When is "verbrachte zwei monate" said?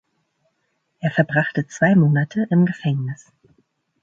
1.11-2.47